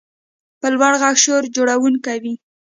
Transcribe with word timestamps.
په 0.59 0.67
لوړ 0.73 0.93
غږ 1.01 1.15
شور 1.23 1.43
جوړونکی 1.55 2.17
وي. 2.23 2.33